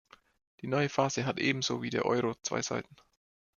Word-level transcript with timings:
Die 0.61 0.67
neue 0.67 0.89
Phase 0.89 1.27
hat 1.27 1.37
ebenso 1.39 1.83
wie 1.83 1.91
der 1.91 2.05
Euro 2.07 2.33
zwei 2.41 2.63
Seiten. 2.63 2.95